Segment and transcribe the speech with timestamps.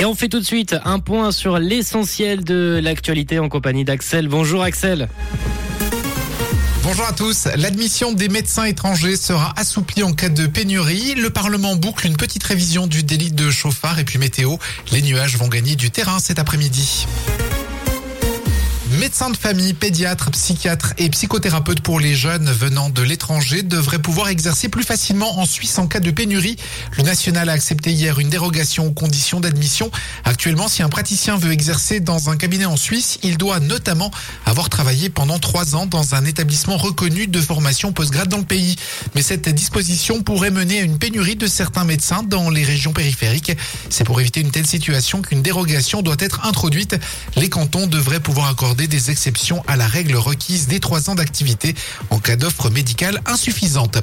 [0.00, 4.28] Et on fait tout de suite un point sur l'essentiel de l'actualité en compagnie d'Axel.
[4.28, 5.10] Bonjour Axel.
[6.82, 7.48] Bonjour à tous.
[7.54, 11.16] L'admission des médecins étrangers sera assouplie en cas de pénurie.
[11.16, 14.56] Le Parlement boucle une petite révision du délit de chauffard et puis météo.
[14.90, 17.06] Les nuages vont gagner du terrain cet après-midi.
[19.00, 24.28] Médecins de famille, pédiatres, psychiatres et psychothérapeutes pour les jeunes venant de l'étranger devraient pouvoir
[24.28, 26.56] exercer plus facilement en Suisse en cas de pénurie.
[26.98, 29.90] Le national a accepté hier une dérogation aux conditions d'admission.
[30.24, 34.10] Actuellement, si un praticien veut exercer dans un cabinet en Suisse, il doit notamment
[34.44, 38.76] avoir travaillé pendant trois ans dans un établissement reconnu de formation postgrade dans le pays.
[39.14, 43.56] Mais cette disposition pourrait mener à une pénurie de certains médecins dans les régions périphériques.
[43.88, 46.96] C'est pour éviter une telle situation qu'une dérogation doit être introduite.
[47.36, 51.74] Les cantons devraient pouvoir accorder des exceptions à la règle requise des trois ans d'activité
[52.10, 53.98] en cas d'offre médicale insuffisante.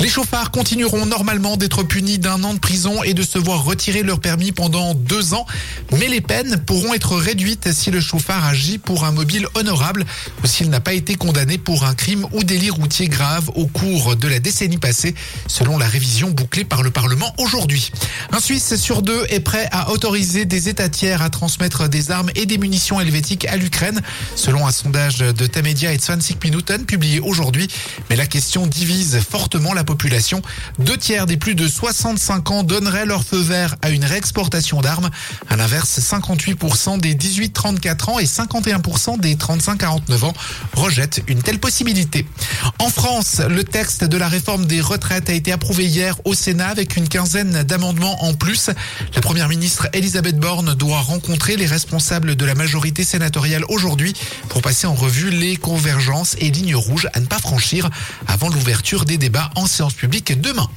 [0.00, 4.02] Les chauffards continueront normalement d'être punis d'un an de prison et de se voir retirer
[4.02, 5.46] leur permis pendant deux ans,
[5.92, 10.04] mais les peines pourront être réduites si le chauffard agit pour un mobile honorable
[10.42, 14.16] ou s'il n'a pas été condamné pour un crime ou délit routier grave au cours
[14.16, 15.14] de la décennie passée,
[15.46, 17.92] selon la révision bouclée par le Parlement aujourd'hui.
[18.32, 22.30] Un Suisse sur deux est prêt à autoriser des États tiers à transmettre des armes
[22.34, 24.00] et des munitions helvétiques à l'Ukraine
[24.34, 27.68] selon un sondage de Tamedia et de 25 Minuten publié aujourd'hui.
[28.08, 30.42] Mais la question divise fortement la population.
[30.78, 35.10] Deux tiers des plus de 65 ans donneraient leur feu vert à une réexportation d'armes.
[35.48, 40.32] À l'inverse, 58% des 18-34 ans et 51% des 35-49 ans
[40.74, 42.26] rejettent une telle possibilité.
[42.78, 46.68] En France, le texte de la réforme des retraites a été approuvé hier au Sénat
[46.68, 48.70] avec une quinzaine d'amendements en plus.
[49.14, 54.14] La première ministre Elisabeth Borne doit rencontrer les responsables de la majorité sénatoriale aujourd'hui
[54.48, 57.88] pour passer en revue les convergences et lignes rouges à ne pas franchir
[58.26, 60.68] avant l'ouverture des débats en séance publique demain.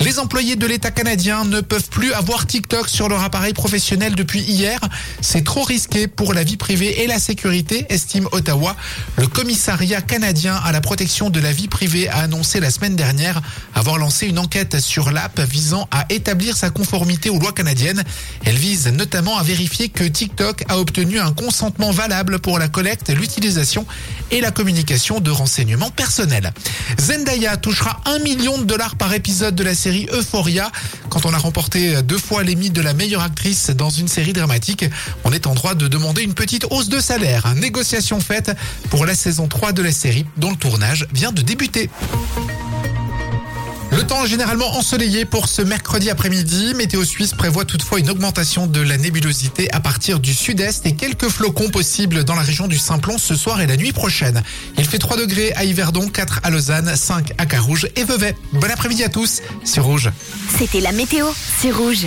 [0.00, 4.40] Les employés de l'État canadien ne peuvent plus avoir TikTok sur leur appareil professionnel depuis
[4.40, 4.80] hier.
[5.20, 8.76] C'est trop risqué pour la vie privée et la sécurité, estime Ottawa.
[9.16, 13.40] Le commissariat canadien à la protection de la vie privée a annoncé la semaine dernière
[13.74, 18.02] avoir lancé une enquête sur l'app visant à établir sa conformité aux lois canadiennes.
[18.44, 22.91] Elle vise notamment à vérifier que TikTok a obtenu un consentement valable pour la collecte,
[23.14, 23.86] l'utilisation
[24.30, 26.52] et la communication de renseignements personnels.
[27.00, 30.70] Zendaya touchera un million de dollars par épisode de la série Euphoria.
[31.08, 34.84] Quand on a remporté deux fois l'émis de la meilleure actrice dans une série dramatique,
[35.24, 37.54] on est en droit de demander une petite hausse de salaire.
[37.54, 38.52] Négociation faite
[38.90, 41.90] pour la saison 3 de la série dont le tournage vient de débuter.
[44.02, 46.74] Le temps généralement ensoleillé pour ce mercredi après-midi.
[46.74, 51.28] Météo Suisse prévoit toutefois une augmentation de la nébulosité à partir du sud-est et quelques
[51.28, 54.42] flocons possibles dans la région du Simplon ce soir et la nuit prochaine.
[54.76, 58.34] Il fait 3 degrés à Yverdon, 4 à Lausanne, 5 à Carouge et Vevey.
[58.52, 60.10] Bon après-midi à tous sur Rouge.
[60.58, 61.28] C'était la météo,
[61.60, 62.06] c'est Rouge.